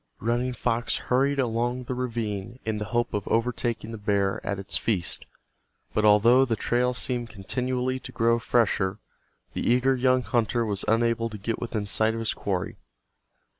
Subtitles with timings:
[0.19, 4.75] Running Fox hurried along the ravine in the hope of overtaking the bear at its
[4.75, 5.27] feast,
[5.93, 8.97] but although the trail seemed continually to grow fresher
[9.53, 12.77] the eager young hunter was unable to get within sight of his quarry.